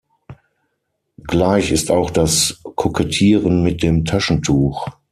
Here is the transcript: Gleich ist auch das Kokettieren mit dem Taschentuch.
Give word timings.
Gleich 1.25 1.71
ist 1.71 1.91
auch 1.91 2.09
das 2.09 2.59
Kokettieren 2.63 3.61
mit 3.61 3.83
dem 3.83 4.03
Taschentuch. 4.03 4.87